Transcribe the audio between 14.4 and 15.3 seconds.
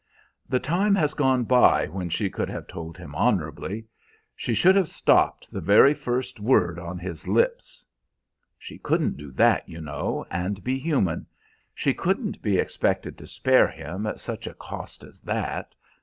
a cost as